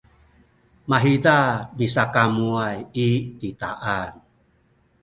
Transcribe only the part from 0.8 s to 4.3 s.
mahiza misakamuway i titaan